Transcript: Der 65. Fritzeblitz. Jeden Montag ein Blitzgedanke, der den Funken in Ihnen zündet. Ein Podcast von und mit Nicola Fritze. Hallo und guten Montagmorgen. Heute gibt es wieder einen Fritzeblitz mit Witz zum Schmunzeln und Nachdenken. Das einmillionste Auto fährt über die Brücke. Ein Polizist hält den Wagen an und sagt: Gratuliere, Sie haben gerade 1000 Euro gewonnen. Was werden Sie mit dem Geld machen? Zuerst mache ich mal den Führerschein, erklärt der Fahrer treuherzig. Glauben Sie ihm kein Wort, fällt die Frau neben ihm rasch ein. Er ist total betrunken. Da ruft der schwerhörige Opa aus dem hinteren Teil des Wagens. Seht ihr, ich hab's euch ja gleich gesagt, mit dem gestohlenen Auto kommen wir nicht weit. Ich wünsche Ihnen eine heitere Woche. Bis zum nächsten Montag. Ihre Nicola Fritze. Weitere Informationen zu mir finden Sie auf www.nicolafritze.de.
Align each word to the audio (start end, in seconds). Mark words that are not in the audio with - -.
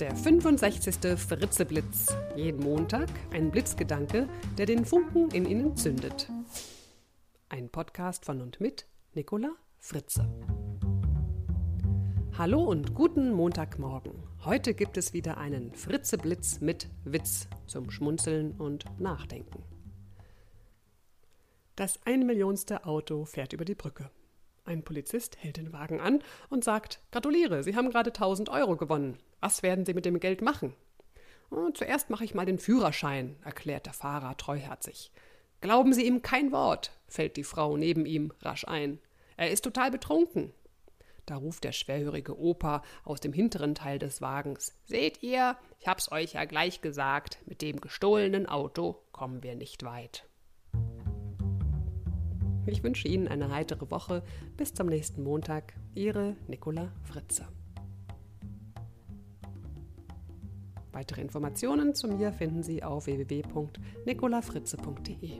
Der 0.00 0.16
65. 0.16 1.18
Fritzeblitz. 1.18 2.14
Jeden 2.34 2.62
Montag 2.62 3.08
ein 3.32 3.50
Blitzgedanke, 3.50 4.28
der 4.56 4.66
den 4.66 4.84
Funken 4.84 5.30
in 5.30 5.46
Ihnen 5.46 5.76
zündet. 5.76 6.28
Ein 7.48 7.68
Podcast 7.68 8.24
von 8.24 8.40
und 8.40 8.60
mit 8.60 8.86
Nicola 9.14 9.50
Fritze. 9.78 10.28
Hallo 12.38 12.64
und 12.64 12.94
guten 12.94 13.32
Montagmorgen. 13.32 14.14
Heute 14.44 14.74
gibt 14.74 14.96
es 14.96 15.12
wieder 15.12 15.36
einen 15.38 15.74
Fritzeblitz 15.74 16.60
mit 16.60 16.88
Witz 17.04 17.48
zum 17.66 17.90
Schmunzeln 17.90 18.52
und 18.52 18.86
Nachdenken. 18.98 19.62
Das 21.76 22.00
einmillionste 22.06 22.86
Auto 22.86 23.24
fährt 23.24 23.52
über 23.52 23.64
die 23.64 23.74
Brücke. 23.74 24.10
Ein 24.64 24.84
Polizist 24.84 25.36
hält 25.38 25.56
den 25.56 25.72
Wagen 25.72 26.00
an 26.00 26.22
und 26.48 26.62
sagt: 26.62 27.00
Gratuliere, 27.10 27.62
Sie 27.62 27.74
haben 27.74 27.90
gerade 27.90 28.10
1000 28.10 28.48
Euro 28.48 28.76
gewonnen. 28.76 29.18
Was 29.40 29.62
werden 29.62 29.84
Sie 29.84 29.94
mit 29.94 30.04
dem 30.04 30.20
Geld 30.20 30.40
machen? 30.40 30.74
Zuerst 31.74 32.08
mache 32.10 32.24
ich 32.24 32.34
mal 32.34 32.46
den 32.46 32.58
Führerschein, 32.58 33.36
erklärt 33.44 33.86
der 33.86 33.92
Fahrer 33.92 34.36
treuherzig. 34.36 35.10
Glauben 35.60 35.92
Sie 35.92 36.06
ihm 36.06 36.22
kein 36.22 36.50
Wort, 36.50 36.92
fällt 37.08 37.36
die 37.36 37.44
Frau 37.44 37.76
neben 37.76 38.06
ihm 38.06 38.32
rasch 38.40 38.66
ein. 38.66 39.00
Er 39.36 39.50
ist 39.50 39.62
total 39.62 39.90
betrunken. 39.90 40.52
Da 41.26 41.36
ruft 41.36 41.64
der 41.64 41.72
schwerhörige 41.72 42.38
Opa 42.38 42.82
aus 43.04 43.20
dem 43.20 43.32
hinteren 43.32 43.74
Teil 43.74 43.98
des 43.98 44.20
Wagens. 44.20 44.74
Seht 44.86 45.22
ihr, 45.22 45.56
ich 45.78 45.86
hab's 45.86 46.10
euch 46.10 46.32
ja 46.32 46.44
gleich 46.46 46.80
gesagt, 46.80 47.38
mit 47.46 47.62
dem 47.62 47.80
gestohlenen 47.80 48.46
Auto 48.46 49.02
kommen 49.12 49.42
wir 49.42 49.54
nicht 49.54 49.84
weit. 49.84 50.24
Ich 52.66 52.84
wünsche 52.84 53.08
Ihnen 53.08 53.28
eine 53.28 53.50
heitere 53.50 53.90
Woche. 53.90 54.22
Bis 54.56 54.72
zum 54.72 54.86
nächsten 54.86 55.22
Montag. 55.22 55.74
Ihre 55.94 56.36
Nicola 56.46 56.90
Fritze. 57.02 57.46
Weitere 60.92 61.20
Informationen 61.22 61.94
zu 61.94 62.08
mir 62.08 62.32
finden 62.32 62.62
Sie 62.62 62.82
auf 62.82 63.06
www.nicolafritze.de. 63.06 65.38